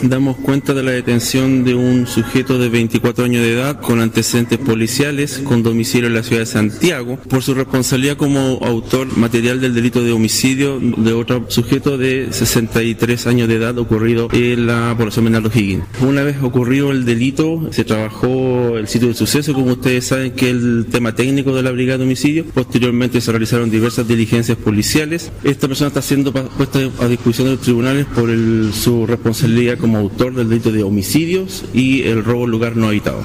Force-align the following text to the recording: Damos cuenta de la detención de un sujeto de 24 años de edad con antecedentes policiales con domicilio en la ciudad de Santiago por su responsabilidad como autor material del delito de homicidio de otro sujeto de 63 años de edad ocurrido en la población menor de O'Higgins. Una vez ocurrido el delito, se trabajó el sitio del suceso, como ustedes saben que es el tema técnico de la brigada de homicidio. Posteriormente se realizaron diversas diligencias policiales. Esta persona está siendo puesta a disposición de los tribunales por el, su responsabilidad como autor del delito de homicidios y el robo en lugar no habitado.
Damos 0.00 0.36
cuenta 0.36 0.74
de 0.74 0.84
la 0.84 0.92
detención 0.92 1.64
de 1.64 1.74
un 1.74 2.06
sujeto 2.06 2.56
de 2.56 2.68
24 2.68 3.24
años 3.24 3.42
de 3.42 3.54
edad 3.54 3.80
con 3.80 4.00
antecedentes 4.00 4.56
policiales 4.56 5.40
con 5.42 5.64
domicilio 5.64 6.06
en 6.06 6.14
la 6.14 6.22
ciudad 6.22 6.42
de 6.42 6.46
Santiago 6.46 7.18
por 7.28 7.42
su 7.42 7.52
responsabilidad 7.52 8.16
como 8.16 8.60
autor 8.62 9.16
material 9.16 9.60
del 9.60 9.74
delito 9.74 10.00
de 10.00 10.12
homicidio 10.12 10.78
de 10.78 11.12
otro 11.12 11.46
sujeto 11.48 11.98
de 11.98 12.28
63 12.30 13.26
años 13.26 13.48
de 13.48 13.56
edad 13.56 13.76
ocurrido 13.76 14.28
en 14.30 14.68
la 14.68 14.94
población 14.96 15.24
menor 15.24 15.42
de 15.42 15.48
O'Higgins. 15.48 15.84
Una 16.00 16.22
vez 16.22 16.36
ocurrido 16.44 16.92
el 16.92 17.04
delito, 17.04 17.68
se 17.72 17.82
trabajó 17.82 18.78
el 18.78 18.86
sitio 18.86 19.08
del 19.08 19.16
suceso, 19.16 19.52
como 19.52 19.72
ustedes 19.72 20.04
saben 20.04 20.30
que 20.30 20.50
es 20.50 20.54
el 20.54 20.86
tema 20.88 21.16
técnico 21.16 21.56
de 21.56 21.64
la 21.64 21.72
brigada 21.72 21.98
de 21.98 22.04
homicidio. 22.04 22.44
Posteriormente 22.54 23.20
se 23.20 23.32
realizaron 23.32 23.68
diversas 23.68 24.06
diligencias 24.06 24.58
policiales. 24.58 25.32
Esta 25.42 25.66
persona 25.66 25.88
está 25.88 26.02
siendo 26.02 26.32
puesta 26.32 26.78
a 27.00 27.08
disposición 27.08 27.48
de 27.48 27.54
los 27.54 27.62
tribunales 27.62 28.06
por 28.06 28.30
el, 28.30 28.70
su 28.72 29.04
responsabilidad 29.04 29.76
como 29.88 30.00
autor 30.00 30.34
del 30.34 30.50
delito 30.50 30.70
de 30.70 30.82
homicidios 30.82 31.64
y 31.72 32.02
el 32.02 32.22
robo 32.22 32.44
en 32.44 32.50
lugar 32.50 32.76
no 32.76 32.88
habitado. 32.88 33.24